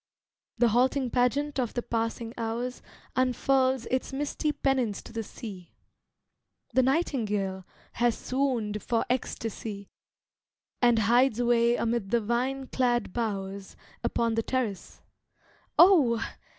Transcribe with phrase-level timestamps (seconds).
[0.57, 2.81] The halting pageant of the passing hours
[3.15, 5.73] Unfurls its misty pennants to the sea.
[6.73, 9.89] The Nightingale has swooned for ecstasy,
[10.81, 15.03] And hides away amid the vine clad bowers Upon the terrace;
[15.77, 16.19] Oh!